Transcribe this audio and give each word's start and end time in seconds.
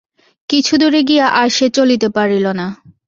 কিছুদূরে 0.49 1.01
গিয়া 1.03 1.25
আর 1.39 1.47
সে 1.49 1.67
চলিতে 1.69 2.07
পারিল 2.09 2.45
না। 2.51 2.67